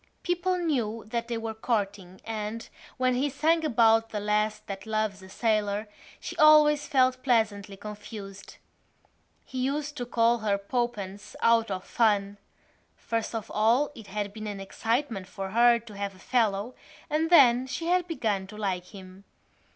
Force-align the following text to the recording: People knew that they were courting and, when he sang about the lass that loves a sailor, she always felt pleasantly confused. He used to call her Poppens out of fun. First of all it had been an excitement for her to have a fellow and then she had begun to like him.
People 0.23 0.57
knew 0.57 1.03
that 1.09 1.27
they 1.27 1.37
were 1.37 1.53
courting 1.53 2.19
and, 2.25 2.67
when 2.97 3.13
he 3.13 3.29
sang 3.29 3.63
about 3.63 4.09
the 4.09 4.19
lass 4.19 4.57
that 4.57 4.87
loves 4.87 5.21
a 5.21 5.29
sailor, 5.29 5.87
she 6.19 6.35
always 6.37 6.87
felt 6.87 7.21
pleasantly 7.21 7.77
confused. 7.77 8.57
He 9.45 9.59
used 9.59 9.95
to 9.97 10.07
call 10.07 10.39
her 10.39 10.57
Poppens 10.57 11.35
out 11.39 11.69
of 11.69 11.83
fun. 11.83 12.39
First 12.95 13.35
of 13.35 13.51
all 13.53 13.91
it 13.93 14.07
had 14.07 14.33
been 14.33 14.47
an 14.47 14.59
excitement 14.59 15.27
for 15.27 15.51
her 15.51 15.77
to 15.77 15.93
have 15.95 16.15
a 16.15 16.17
fellow 16.17 16.73
and 17.07 17.29
then 17.29 17.67
she 17.67 17.85
had 17.85 18.07
begun 18.07 18.47
to 18.47 18.57
like 18.57 18.85
him. 18.85 19.23